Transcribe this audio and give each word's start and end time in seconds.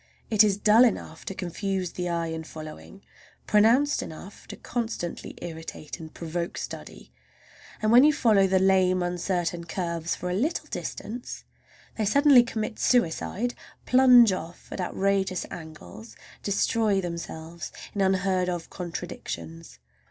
It 0.31 0.43
is 0.43 0.57
dull 0.57 0.83
enough 0.83 1.25
to 1.25 1.35
confuse 1.35 1.91
the 1.91 2.09
eye 2.09 2.25
in 2.29 2.43
following, 2.43 3.03
pronounced 3.45 4.01
enough 4.01 4.47
to 4.47 4.55
constantly 4.57 5.37
irritate, 5.43 5.99
and 5.99 6.11
provoke 6.11 6.57
study, 6.57 7.11
and 7.83 7.91
when 7.91 8.03
you 8.03 8.11
follow 8.11 8.47
the 8.47 8.57
lame, 8.57 9.03
uncertain 9.03 9.63
curves 9.65 10.15
for 10.15 10.31
a 10.31 10.33
little 10.33 10.65
distance 10.71 11.43
they 11.99 12.05
suddenly 12.05 12.41
commit 12.41 12.79
suicide—plunge 12.79 14.31
off 14.33 14.69
at 14.71 14.81
outrageous 14.81 15.45
angles, 15.51 16.15
destroy 16.41 16.99
themselves 16.99 17.71
in 17.93 18.01
unheard 18.01 18.49
of 18.49 18.71
contradictions. 18.71 19.77